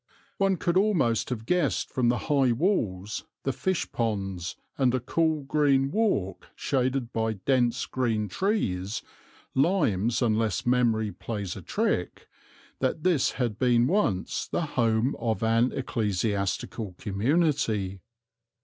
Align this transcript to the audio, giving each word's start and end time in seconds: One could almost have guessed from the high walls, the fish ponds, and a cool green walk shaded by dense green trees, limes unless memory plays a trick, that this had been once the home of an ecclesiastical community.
One 0.37 0.57
could 0.57 0.77
almost 0.77 1.29
have 1.29 1.45
guessed 1.45 1.91
from 1.91 2.09
the 2.09 2.17
high 2.25 2.53
walls, 2.53 3.25
the 3.43 3.53
fish 3.53 3.91
ponds, 3.91 4.55
and 4.75 4.95
a 4.95 4.99
cool 4.99 5.43
green 5.43 5.91
walk 5.91 6.47
shaded 6.55 7.13
by 7.13 7.33
dense 7.33 7.85
green 7.85 8.27
trees, 8.27 9.03
limes 9.53 10.23
unless 10.23 10.65
memory 10.65 11.11
plays 11.11 11.55
a 11.55 11.61
trick, 11.61 12.27
that 12.79 13.03
this 13.03 13.33
had 13.33 13.59
been 13.59 13.85
once 13.85 14.47
the 14.47 14.61
home 14.73 15.15
of 15.19 15.43
an 15.43 15.71
ecclesiastical 15.71 16.95
community. 16.97 18.01